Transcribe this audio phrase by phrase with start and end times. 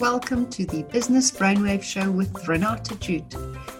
[0.00, 3.32] welcome to the Business Brainwave Show with Renata Jute,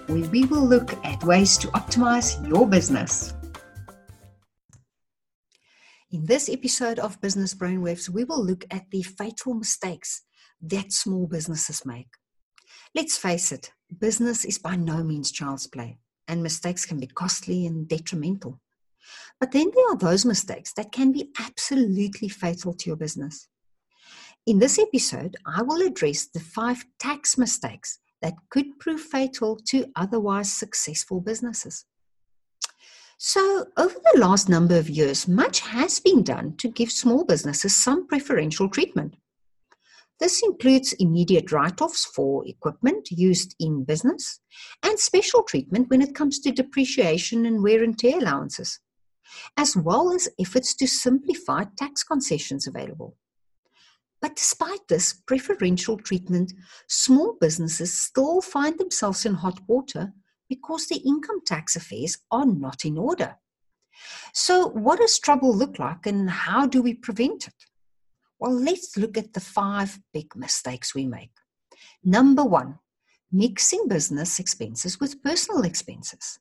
[0.07, 3.35] where we will look at ways to optimize your business.
[6.11, 10.23] In this episode of Business Brainwaves, we will look at the fatal mistakes
[10.63, 12.09] that small businesses make.
[12.95, 15.99] Let's face it, business is by no means child's play,
[16.29, 18.59] and mistakes can be costly and detrimental.
[19.39, 23.49] But then there are those mistakes that can be absolutely fatal to your business.
[24.47, 29.87] In this episode, I will address the five tax mistakes that could prove fatal to
[29.97, 31.85] otherwise successful businesses.
[33.19, 37.75] So, over the last number of years, much has been done to give small businesses
[37.75, 39.17] some preferential treatment.
[40.21, 44.39] This includes immediate write offs for equipment used in business
[44.81, 48.79] and special treatment when it comes to depreciation and wear and tear allowances,
[49.57, 53.17] as well as efforts to simplify tax concessions available.
[54.21, 56.53] But despite this preferential treatment,
[56.89, 60.13] small businesses still find themselves in hot water
[60.49, 63.37] because the income tax affairs are not in order.
[64.33, 67.55] So, what does trouble look like and how do we prevent it?
[68.39, 71.31] Well, let's look at the five big mistakes we make.
[72.05, 72.79] Number one,
[73.33, 76.39] mixing business expenses with personal expenses.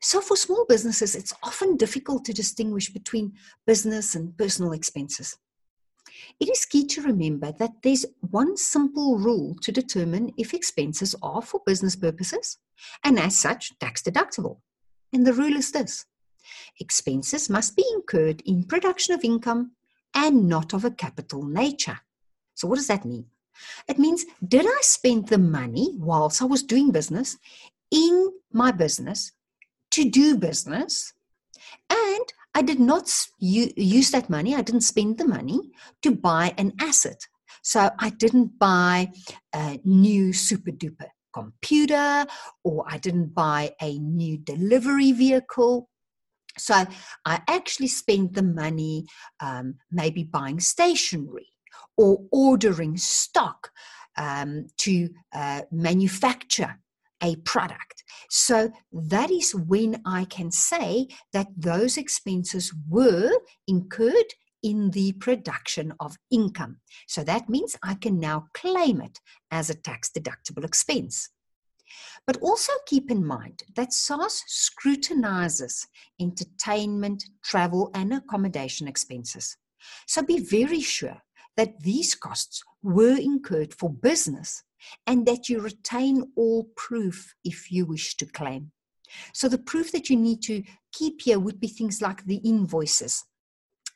[0.00, 3.34] So, for small businesses, it's often difficult to distinguish between
[3.66, 5.36] business and personal expenses.
[6.40, 11.42] It is key to remember that there's one simple rule to determine if expenses are
[11.42, 12.58] for business purposes
[13.04, 14.58] and, as such, tax deductible.
[15.12, 16.04] And the rule is this
[16.80, 19.72] expenses must be incurred in production of income
[20.14, 22.00] and not of a capital nature.
[22.54, 23.26] So, what does that mean?
[23.88, 27.36] It means, did I spend the money whilst I was doing business
[27.90, 29.32] in my business
[29.92, 31.12] to do business?
[31.90, 35.60] And I did not use that money, I didn't spend the money
[36.02, 37.20] to buy an asset.
[37.62, 39.12] So I didn't buy
[39.54, 42.26] a new super duper computer
[42.64, 45.88] or I didn't buy a new delivery vehicle.
[46.56, 46.84] So
[47.24, 49.06] I actually spent the money
[49.38, 51.50] um, maybe buying stationery
[51.96, 53.70] or ordering stock
[54.16, 56.80] um, to uh, manufacture
[57.22, 58.04] a product.
[58.30, 63.30] So that is when I can say that those expenses were
[63.66, 66.78] incurred in the production of income.
[67.06, 69.20] So that means I can now claim it
[69.50, 71.30] as a tax deductible expense.
[72.26, 75.86] But also keep in mind that SARS scrutinizes
[76.20, 79.56] entertainment, travel, and accommodation expenses.
[80.06, 81.22] So be very sure
[81.56, 84.62] that these costs were incurred for business
[85.06, 88.72] and that you retain all proof if you wish to claim.
[89.32, 90.62] So, the proof that you need to
[90.92, 93.24] keep here would be things like the invoices,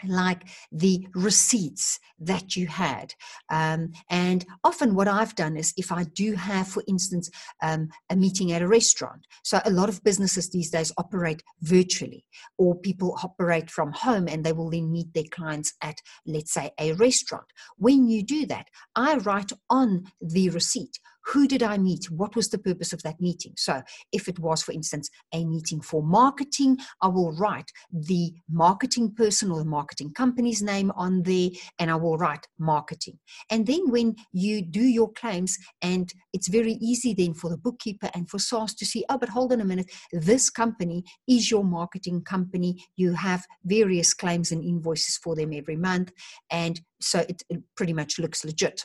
[0.06, 3.14] like the receipts that you had.
[3.50, 7.30] Um, and often, what I've done is if I do have, for instance,
[7.62, 12.24] um, a meeting at a restaurant, so a lot of businesses these days operate virtually,
[12.58, 15.96] or people operate from home and they will then meet their clients at,
[16.26, 17.46] let's say, a restaurant.
[17.76, 22.10] When you do that, I write on the receipt who did I meet?
[22.10, 23.52] What was the purpose of that meeting?
[23.56, 29.14] So, if it was, for instance, a meeting for marketing, I will write the marketing
[29.14, 33.18] person or the marketing company's name on there and I will write marketing.
[33.50, 38.10] And then when you do your claims, and it's very easy then for the bookkeeper
[38.14, 41.64] and for SARS to see, oh, but hold on a minute, this company is your
[41.64, 42.84] marketing company.
[42.96, 46.12] You have various claims and invoices for them every month.
[46.50, 48.84] And so it, it pretty much looks legit.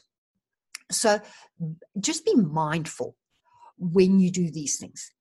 [0.91, 1.19] So
[1.99, 3.15] just be mindful
[3.77, 5.11] when you do these things.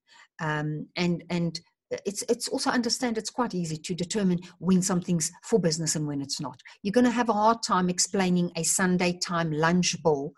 [0.41, 1.60] Um, and and
[2.04, 6.21] it's it's also understand it's quite easy to determine when something's for business and when
[6.21, 6.60] it's not.
[6.82, 10.32] You're going to have a hard time explaining a Sunday time lunch bill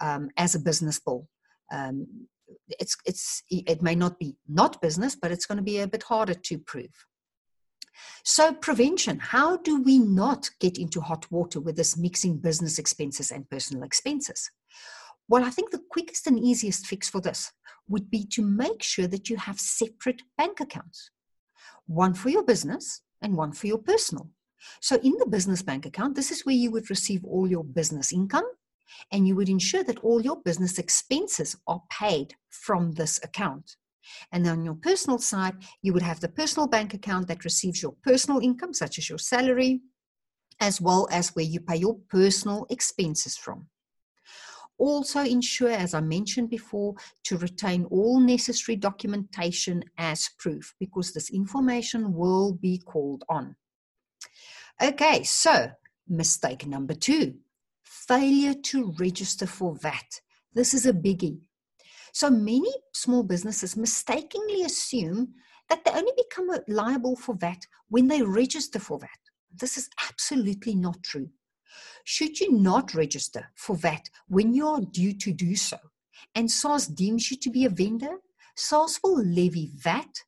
[0.00, 1.28] um, as a business bill.
[1.72, 2.26] Um,
[2.68, 6.04] it's it's it may not be not business, but it's going to be a bit
[6.04, 7.06] harder to prove.
[8.24, 13.30] So, prevention how do we not get into hot water with this mixing business expenses
[13.30, 14.50] and personal expenses?
[15.28, 17.52] Well, I think the quickest and easiest fix for this
[17.88, 21.10] would be to make sure that you have separate bank accounts
[21.86, 24.30] one for your business and one for your personal.
[24.80, 28.12] So, in the business bank account, this is where you would receive all your business
[28.12, 28.46] income
[29.12, 33.76] and you would ensure that all your business expenses are paid from this account.
[34.32, 37.94] And on your personal side, you would have the personal bank account that receives your
[38.02, 39.80] personal income, such as your salary,
[40.60, 43.66] as well as where you pay your personal expenses from.
[44.78, 46.94] Also, ensure, as I mentioned before,
[47.24, 53.54] to retain all necessary documentation as proof because this information will be called on.
[54.82, 55.70] Okay, so
[56.08, 57.34] mistake number two
[57.84, 60.20] failure to register for VAT.
[60.52, 61.40] This is a biggie.
[62.12, 65.34] So many small businesses mistakenly assume
[65.68, 69.08] that they only become liable for VAT when they register for VAT.
[69.56, 71.30] This is absolutely not true.
[72.04, 75.78] Should you not register for VAT when you are due to do so,
[76.34, 78.18] and SARS deems you to be a vendor,
[78.56, 80.22] SARS will levy VAT,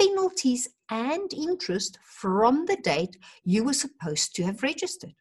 [0.00, 5.14] penalties, and interest from the date you were supposed to have registered.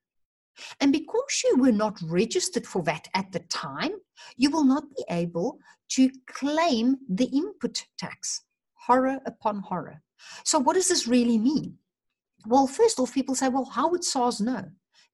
[0.80, 3.94] And because you were not registered for VAT at the time,
[4.36, 5.60] you will not be able
[5.90, 8.42] to claim the input tax.
[8.74, 10.02] Horror upon horror.
[10.44, 11.78] So, what does this really mean?
[12.48, 14.66] Well, first off, people say, well, how would SARS know?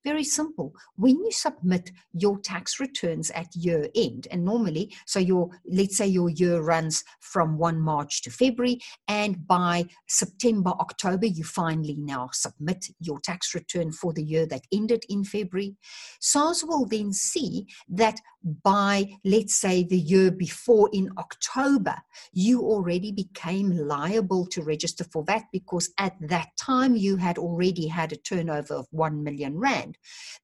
[0.03, 0.73] Very simple.
[0.95, 6.07] When you submit your tax returns at year end, and normally, so your let's say
[6.07, 12.29] your year runs from 1 March to February, and by September, October, you finally now
[12.31, 15.75] submit your tax return for the year that ended in February.
[16.19, 18.19] SARS will then see that
[18.63, 21.95] by let's say the year before in October,
[22.33, 27.87] you already became liable to register for VAT because at that time you had already
[27.87, 29.86] had a turnover of 1 million Rand.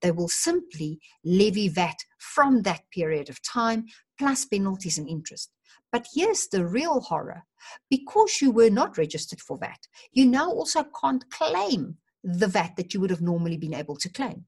[0.01, 3.87] They will simply levy VAT from that period of time,
[4.17, 5.51] plus penalties and interest.
[5.91, 7.43] But here's the real horror
[7.89, 12.93] because you were not registered for VAT, you now also can't claim the VAT that
[12.93, 14.45] you would have normally been able to claim.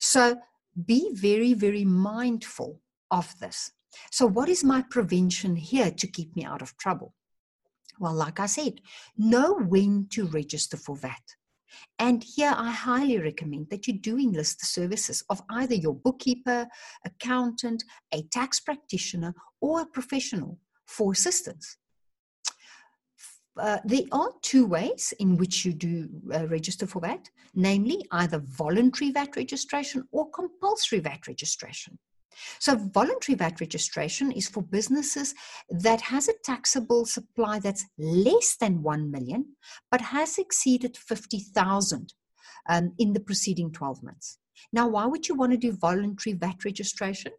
[0.00, 0.36] So
[0.86, 2.80] be very, very mindful
[3.10, 3.72] of this.
[4.10, 7.14] So, what is my prevention here to keep me out of trouble?
[8.00, 8.80] Well, like I said,
[9.16, 11.36] know when to register for VAT.
[11.98, 16.66] And here I highly recommend that you do enlist the services of either your bookkeeper,
[17.04, 21.76] accountant, a tax practitioner, or a professional for assistance.
[23.56, 28.40] Uh, there are two ways in which you do uh, register for VAT, namely either
[28.40, 31.96] voluntary VAT registration or compulsory VAT registration.
[32.58, 35.34] So voluntary VAT registration is for businesses
[35.68, 39.56] that has a taxable supply that's less than 1 million
[39.90, 42.12] but has exceeded 50,000
[42.68, 44.38] um, in the preceding 12 months.
[44.72, 47.32] Now, why would you want to do voluntary VAT registration?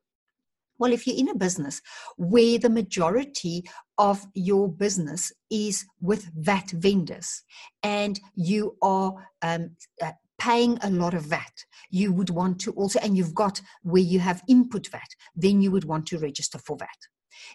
[0.77, 1.81] Well, if you're in a business
[2.17, 3.63] where the majority
[3.97, 7.43] of your business is with VAT vendors
[7.81, 9.71] and you are um,
[10.01, 14.01] uh, paying a lot of VAT, you would want to also, and you've got where
[14.01, 16.87] you have input VAT, then you would want to register for VAT.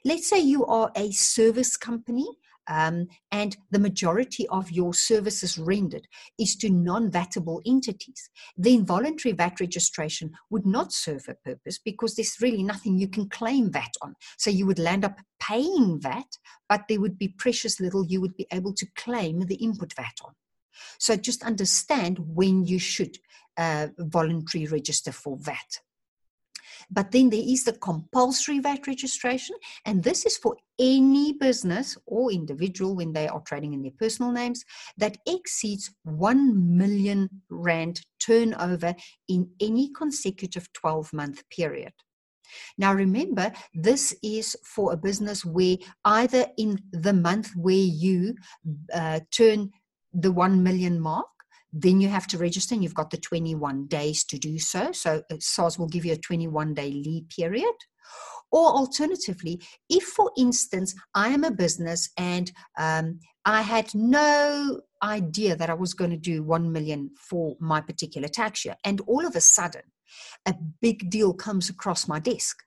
[0.05, 2.27] Let's say you are a service company
[2.71, 6.06] um, and the majority of your services rendered
[6.38, 12.15] is to non vatable entities, then voluntary VAT registration would not serve a purpose because
[12.15, 14.15] there's really nothing you can claim VAT on.
[14.38, 16.37] So you would land up paying VAT,
[16.69, 20.19] but there would be precious little you would be able to claim the input VAT
[20.25, 20.32] on.
[20.99, 23.19] So just understand when you should
[23.56, 25.81] uh, voluntarily register for VAT.
[26.90, 32.32] But then there is the compulsory VAT registration, and this is for any business or
[32.32, 34.64] individual when they are trading in their personal names
[34.96, 38.94] that exceeds 1 million Rand turnover
[39.28, 41.93] in any consecutive 12 month period.
[42.78, 48.34] Now, remember, this is for a business where either in the month where you
[48.93, 49.70] uh, turn
[50.12, 51.27] the 1 million mark,
[51.73, 54.93] then you have to register and you've got the 21 days to do so.
[54.93, 57.75] So uh, SARS will give you a 21 day lead period.
[58.53, 65.56] Or alternatively, if for instance, I am a business and um, I had no idea
[65.56, 69.25] that I was going to do 1 million for my particular tax year, and all
[69.25, 69.82] of a sudden,
[70.46, 72.58] a big deal comes across my desk.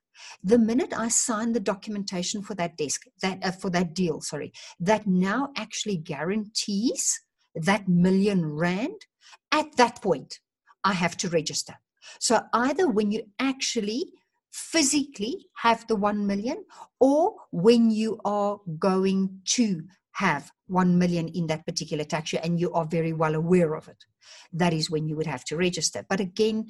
[0.44, 4.54] The minute I sign the documentation for that desk, that uh, for that deal, sorry,
[4.80, 7.20] that now actually guarantees
[7.56, 9.06] that million rand,
[9.52, 10.40] at that point,
[10.84, 11.76] I have to register.
[12.20, 14.12] So either when you actually
[14.52, 16.64] physically have the 1 million
[17.00, 22.60] or when you are going to have 1 million in that particular tax year and
[22.60, 24.06] you are very well aware of it
[24.52, 26.68] that is when you would have to register but again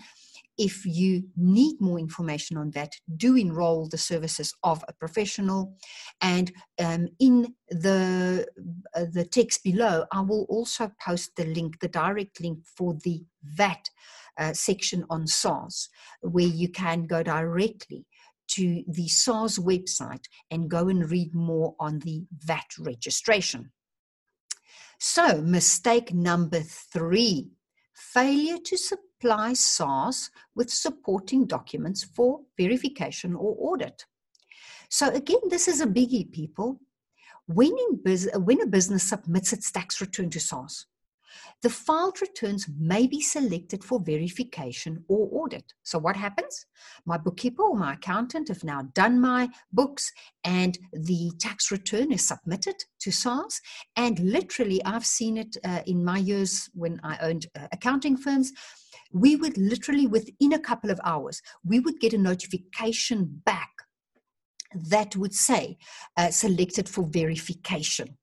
[0.58, 5.76] if you need more information on that, do enroll the services of a professional.
[6.22, 8.46] And um, in the
[8.96, 13.24] uh, the text below, I will also post the link, the direct link for the
[13.44, 13.90] VAT
[14.38, 15.90] uh, section on SARS,
[16.22, 18.06] where you can go directly
[18.50, 23.72] to the SARS website and go and read more on the VAT registration.
[25.00, 27.50] So, mistake number three
[27.94, 28.78] failure to
[29.24, 34.06] supply SARS with supporting documents for verification or audit.
[34.90, 36.82] So again, this is a biggie, people.
[37.48, 40.88] When, bus- when a business submits its tax return to SARS,
[41.62, 45.74] the filed returns may be selected for verification or audit.
[45.84, 46.66] So, what happens?
[47.06, 50.12] My bookkeeper or my accountant have now done my books,
[50.44, 53.62] and the tax return is submitted to SARS.
[53.96, 58.52] And literally, I've seen it uh, in my years when I owned uh, accounting firms.
[59.14, 63.72] We would literally, within a couple of hours, we would get a notification back
[64.90, 65.78] that would say
[66.18, 68.18] uh, selected for verification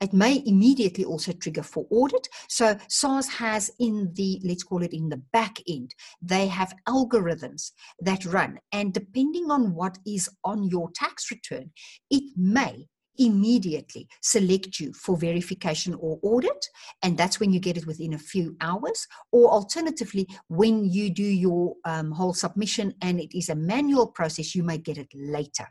[0.00, 2.26] it may immediately also trigger for audit.
[2.48, 7.72] So SARS has in the, let's call it in the back end, they have algorithms
[8.00, 8.58] that run.
[8.72, 11.70] And depending on what is on your tax return,
[12.10, 12.86] it may
[13.18, 16.66] immediately select you for verification or audit
[17.02, 21.22] and that's when you get it within a few hours or alternatively when you do
[21.22, 25.66] your um, whole submission and it is a manual process you may get it later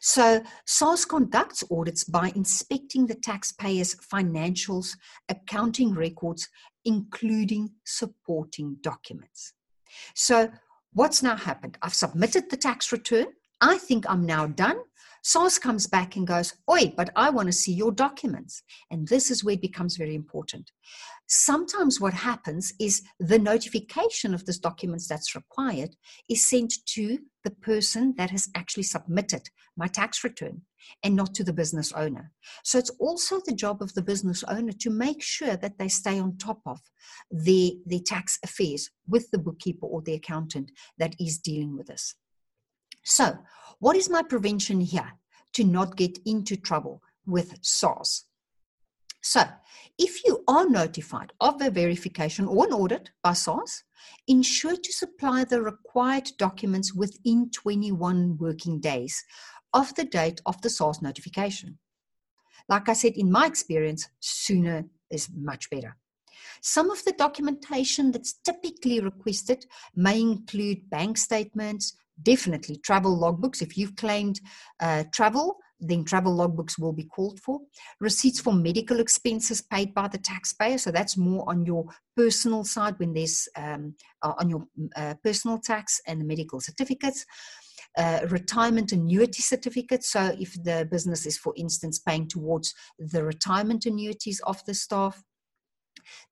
[0.00, 4.96] so, SARS conducts audits by inspecting the taxpayer's financials,
[5.28, 6.48] accounting records,
[6.84, 9.54] including supporting documents.
[10.14, 10.50] So,
[10.92, 11.78] what's now happened?
[11.82, 13.26] I've submitted the tax return.
[13.60, 14.78] I think I'm now done.
[15.26, 18.62] SARS comes back and goes, Oi, but I want to see your documents.
[18.90, 20.70] And this is where it becomes very important.
[21.26, 25.96] Sometimes what happens is the notification of this documents that's required
[26.28, 30.60] is sent to the person that has actually submitted my tax return
[31.02, 32.30] and not to the business owner.
[32.62, 36.18] So it's also the job of the business owner to make sure that they stay
[36.18, 36.80] on top of
[37.30, 42.14] the, the tax affairs with the bookkeeper or the accountant that is dealing with this.
[43.04, 43.38] So,
[43.78, 45.12] what is my prevention here
[45.52, 48.24] to not get into trouble with SARS?
[49.22, 49.42] So,
[49.98, 53.84] if you are notified of a verification or an audit by SARS,
[54.26, 59.24] ensure to supply the required documents within 21 working days
[59.72, 61.78] of the date of the SARS notification.
[62.68, 65.96] Like I said, in my experience, sooner is much better.
[66.60, 73.62] Some of the documentation that's typically requested may include bank statements, definitely travel logbooks.
[73.62, 74.40] If you've claimed
[74.80, 77.60] uh, travel, then travel logbooks will be called for.
[78.00, 80.78] Receipts for medical expenses paid by the taxpayer.
[80.78, 84.66] So that's more on your personal side when there's um, uh, on your
[84.96, 87.26] uh, personal tax and the medical certificates.
[87.96, 90.10] Uh, retirement annuity certificates.
[90.10, 95.22] So, if the business is, for instance, paying towards the retirement annuities of the staff,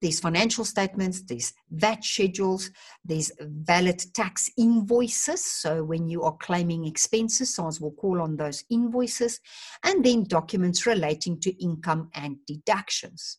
[0.01, 2.71] there's financial statements, these VAT schedules,
[3.05, 5.45] these valid tax invoices.
[5.45, 9.41] So when you are claiming expenses, SARS will call on those invoices,
[9.85, 13.39] and then documents relating to income and deductions.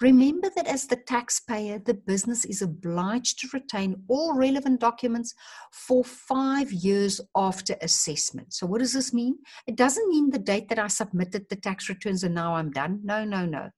[0.00, 5.34] Remember that as the taxpayer, the business is obliged to retain all relevant documents
[5.72, 8.52] for five years after assessment.
[8.52, 9.38] So, what does this mean?
[9.66, 13.00] It doesn't mean the date that I submitted the tax returns and now I'm done.
[13.04, 13.70] No, no, no.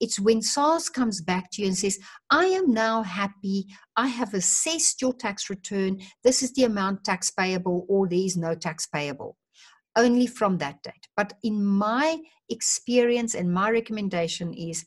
[0.00, 1.98] It's when SARS comes back to you and says,
[2.30, 3.66] I am now happy.
[3.96, 5.98] I have assessed your tax return.
[6.22, 9.36] This is the amount tax payable, or there is no tax payable
[9.96, 11.08] only from that date.
[11.16, 14.84] But in my experience and my recommendation is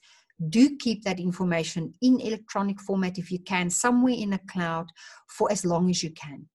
[0.49, 4.87] do keep that information in electronic format if you can, somewhere in a cloud
[5.27, 6.47] for as long as you can.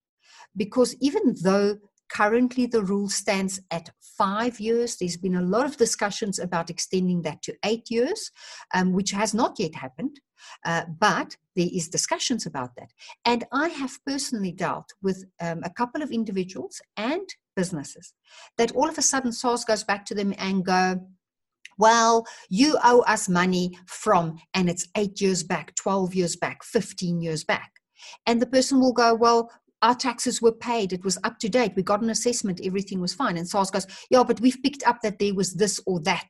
[0.57, 5.79] Because even though currently the rule stands at five years, there's been a lot of
[5.79, 8.31] discussions about extending that to eight years,
[8.75, 10.21] um, which has not yet happened.
[10.65, 12.91] Uh, but there is discussions about that
[13.25, 18.15] and i have personally dealt with um, a couple of individuals and businesses
[18.59, 21.01] that all of a sudden SARS goes back to them and go
[21.79, 27.21] well, you owe us money from, and it's eight years back, 12 years back, 15
[27.21, 27.73] years back.
[28.27, 29.51] And the person will go, well,
[29.83, 30.93] our taxes were paid.
[30.93, 31.73] It was up to date.
[31.77, 32.61] We got an assessment.
[32.65, 33.37] Everything was fine.
[33.37, 36.29] And SARS goes, yeah, but we've picked up that there was this or that.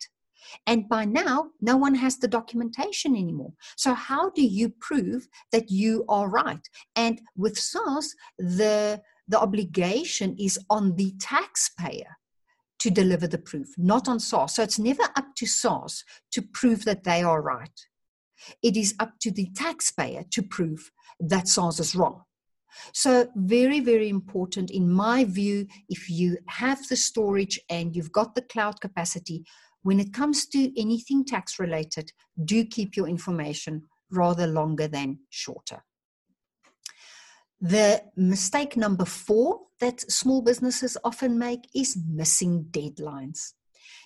[0.66, 3.52] And by now, no one has the documentation anymore.
[3.76, 6.66] So, how do you prove that you are right?
[6.96, 12.18] And with SARS, the, the obligation is on the taxpayer
[12.82, 14.56] to deliver the proof, not on SARS.
[14.56, 17.80] So it's never up to SARS to prove that they are right.
[18.60, 22.22] It is up to the taxpayer to prove that SARS is wrong.
[22.92, 28.34] So, very, very important in my view, if you have the storage and you've got
[28.34, 29.44] the cloud capacity,
[29.82, 32.10] when it comes to anything tax related,
[32.44, 35.84] do keep your information rather longer than shorter.
[37.62, 43.52] The mistake number four that small businesses often make is missing deadlines.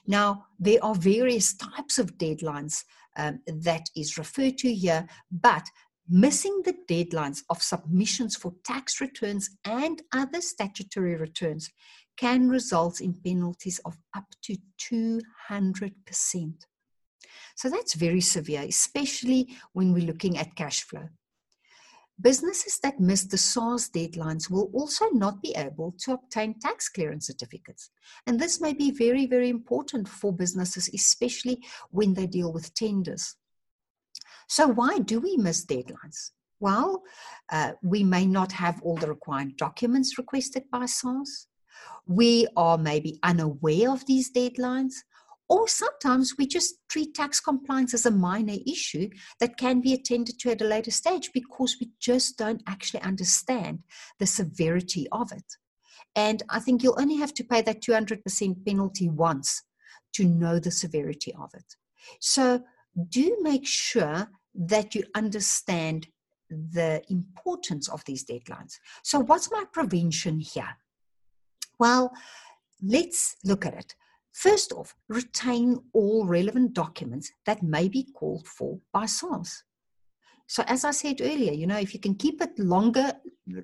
[0.07, 2.85] Now, there are various types of deadlines
[3.17, 5.67] um, that is referred to here, but
[6.07, 11.71] missing the deadlines of submissions for tax returns and other statutory returns
[12.19, 16.53] can result in penalties of up to 200%.
[17.57, 21.09] So that's very severe, especially when we're looking at cash flow.
[22.21, 27.27] Businesses that miss the SARS deadlines will also not be able to obtain tax clearance
[27.27, 27.91] certificates.
[28.27, 33.37] And this may be very, very important for businesses, especially when they deal with tenders.
[34.49, 36.31] So, why do we miss deadlines?
[36.59, 37.03] Well,
[37.53, 41.49] uh, we may not have all the required documents requested by SARS.
[42.07, 44.95] We are maybe unaware of these deadlines,
[45.49, 49.09] or sometimes we just treat tax compliance as a minor issue
[49.41, 53.81] that can be attended to at a later stage because we just don't actually understand
[54.19, 55.45] the severity of it.
[56.17, 59.63] And I think you'll only have to pay that 200% penalty once
[60.15, 61.77] to know the severity of it.
[62.21, 62.63] So
[63.09, 66.09] do make sure that you understand
[66.49, 68.79] the importance of these deadlines.
[69.03, 70.77] So, what's my prevention here?
[71.79, 72.13] Well,
[72.83, 73.95] let's look at it.
[74.37, 79.65] First off, retain all relevant documents that may be called for by SARS.
[80.47, 83.15] So, as I said earlier, you know, if you can keep it longer,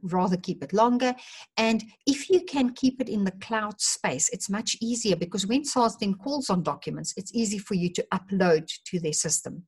[0.02, 1.14] rather keep it longer.
[1.58, 5.66] And if you can keep it in the cloud space, it's much easier because when
[5.66, 9.64] SARS then calls on documents, it's easy for you to upload to their system.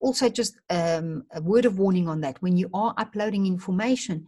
[0.00, 4.26] Also, just um, a word of warning on that when you are uploading information,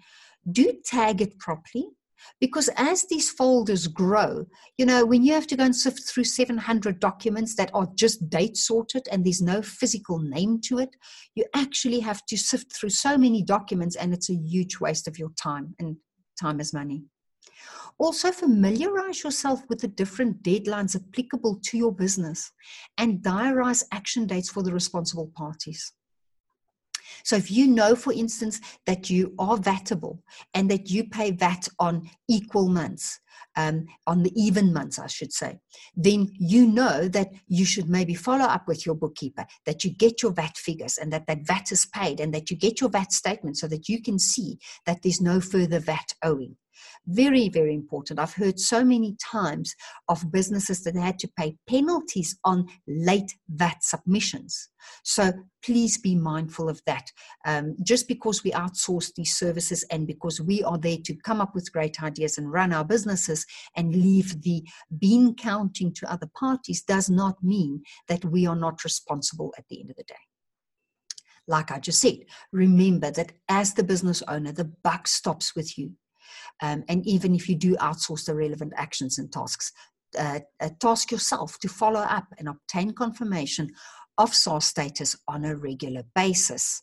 [0.52, 1.88] do tag it properly
[2.40, 4.46] because as these folders grow,
[4.78, 8.28] you know, when you have to go and sift through 700 documents that are just
[8.28, 10.90] date sorted and there's no physical name to it,
[11.34, 15.18] you actually have to sift through so many documents and it's a huge waste of
[15.18, 15.96] your time and
[16.40, 17.04] time is money.
[17.98, 22.52] Also, familiarize yourself with the different deadlines applicable to your business
[22.98, 25.92] and diarize action dates for the responsible parties.
[27.24, 30.18] So if you know, for instance, that you are VATable
[30.54, 33.20] and that you pay VAT on equal months,
[33.56, 35.58] um, on the even months, I should say,
[35.96, 40.22] then you know that you should maybe follow up with your bookkeeper, that you get
[40.22, 43.12] your VAT figures and that that VAT is paid and that you get your VAT
[43.12, 46.56] statement so that you can see that there's no further VAT owing.
[47.06, 48.18] Very, very important.
[48.18, 49.74] I've heard so many times
[50.08, 54.68] of businesses that had to pay penalties on late VAT submissions.
[55.04, 55.32] So
[55.64, 57.10] please be mindful of that.
[57.44, 61.54] Um, just because we outsource these services and because we are there to come up
[61.54, 63.44] with great ideas and run our businesses
[63.76, 64.64] and leave the
[64.98, 69.80] bean counting to other parties does not mean that we are not responsible at the
[69.80, 70.14] end of the day
[71.48, 75.92] like I just said, remember that as the business owner, the buck stops with you.
[76.62, 79.72] Um, and even if you do outsource the relevant actions and tasks,
[80.18, 83.70] uh, uh, task yourself to follow up and obtain confirmation
[84.18, 86.82] of SARS status on a regular basis.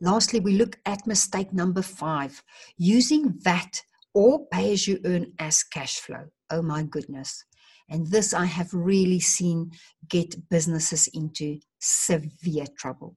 [0.00, 2.42] Lastly, we look at mistake number five
[2.76, 3.82] using VAT
[4.14, 6.26] or pay as you earn as cash flow.
[6.50, 7.44] Oh my goodness.
[7.88, 9.70] And this I have really seen
[10.08, 13.16] get businesses into severe trouble.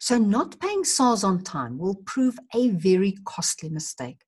[0.00, 4.22] So, not paying SARS on time will prove a very costly mistake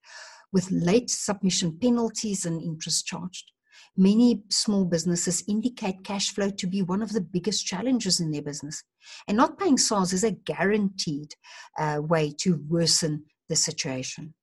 [0.52, 3.52] with late submission penalties and interest charged.
[3.96, 8.42] Many small businesses indicate cash flow to be one of the biggest challenges in their
[8.42, 8.82] business.
[9.26, 11.34] And not paying SARS is a guaranteed
[11.78, 14.34] uh, way to worsen the situation.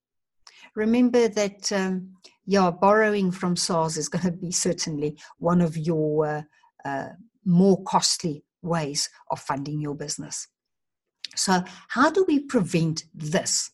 [0.75, 2.13] Remember that, um,
[2.81, 6.41] borrowing from SARS is going to be certainly one of your uh,
[6.83, 7.09] uh,
[7.45, 10.47] more costly ways of funding your business.
[11.35, 13.71] So, how do we prevent this?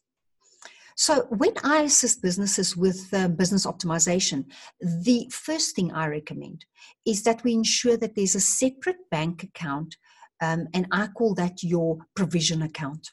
[0.95, 4.45] So, when I assist businesses with uh, business optimization,
[4.81, 6.65] the first thing I recommend
[7.05, 9.95] is that we ensure that there's a separate bank account,
[10.41, 13.11] um, and I call that your provision account.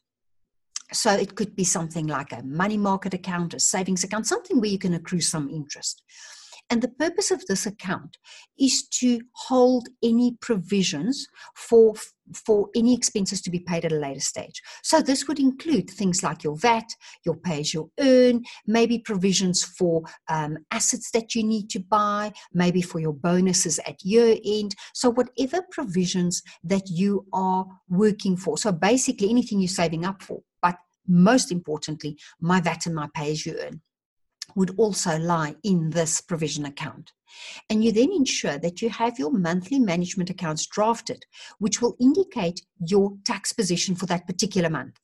[0.92, 4.70] So, it could be something like a money market account, a savings account, something where
[4.70, 6.02] you can accrue some interest.
[6.68, 8.18] And the purpose of this account
[8.58, 11.94] is to hold any provisions for
[12.34, 14.60] for any expenses to be paid at a later stage.
[14.82, 16.88] So this would include things like your VAT,
[17.24, 22.32] your pay as you earn, maybe provisions for um, assets that you need to buy,
[22.52, 24.74] maybe for your bonuses at year end.
[24.92, 28.58] So whatever provisions that you are working for.
[28.58, 30.76] So basically anything you're saving up for, but
[31.06, 33.82] most importantly, my VAT and my pay as you earn
[34.56, 37.12] would also lie in this provision account.
[37.70, 41.24] And you then ensure that you have your monthly management accounts drafted,
[41.58, 44.98] which will indicate your tax position for that particular month.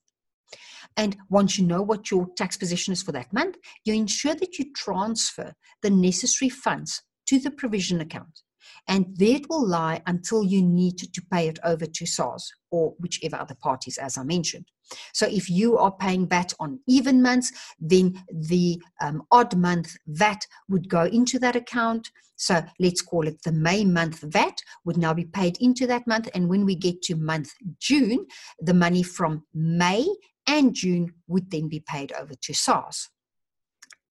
[0.96, 4.58] And once you know what your tax position is for that month, you ensure that
[4.58, 8.42] you transfer the necessary funds to the provision account.
[8.88, 12.94] And there it will lie until you need to pay it over to SARS or
[12.98, 14.66] whichever other parties, as I mentioned.
[15.12, 20.46] So if you are paying VAT on even months, then the um, odd month VAT
[20.68, 22.10] would go into that account.
[22.36, 26.28] So let's call it the May month VAT would now be paid into that month.
[26.34, 28.26] And when we get to month June,
[28.58, 30.06] the money from May
[30.46, 33.10] and June would then be paid over to SARS.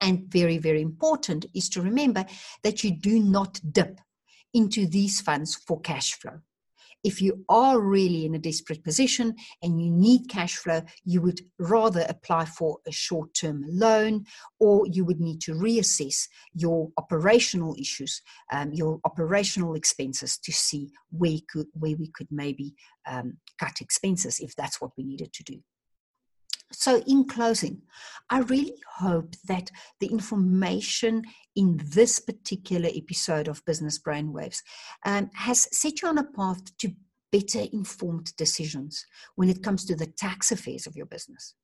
[0.00, 2.24] And very, very important is to remember
[2.64, 4.00] that you do not dip
[4.52, 6.40] into these funds for cash flow
[7.04, 11.40] if you are really in a desperate position and you need cash flow, you would
[11.58, 14.24] rather apply for a short term loan
[14.60, 20.90] or you would need to reassess your operational issues, um, your operational expenses to see
[21.10, 22.74] where, could, where we could maybe
[23.06, 25.60] um, cut expenses if that's what we needed to do.
[26.72, 27.82] So, in closing,
[28.30, 31.22] I really hope that the information
[31.54, 34.62] in this particular episode of Business Brainwaves
[35.04, 36.92] um, has set you on a path to
[37.30, 39.06] better informed decisions
[39.36, 41.54] when it comes to the tax affairs of your business.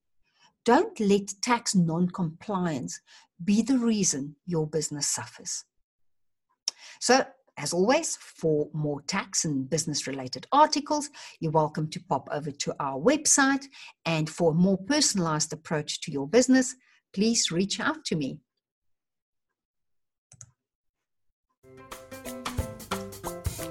[0.64, 3.00] Don't let tax non compliance
[3.42, 5.64] be the reason your business suffers.
[7.00, 7.24] So,
[7.58, 12.74] as always, for more tax and business related articles, you're welcome to pop over to
[12.80, 13.66] our website.
[14.06, 16.76] And for a more personalized approach to your business,
[17.12, 18.38] please reach out to me.